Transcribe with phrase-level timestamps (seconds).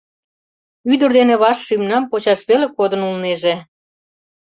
[0.91, 3.55] Ӱдыр дене ваш шӱмнам почаш веле кодын улнеже.